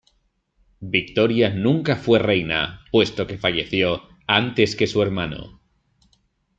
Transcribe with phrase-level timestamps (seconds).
[0.95, 5.61] Victoria nunca fue Reina, puesto que falleció antes que su hermano.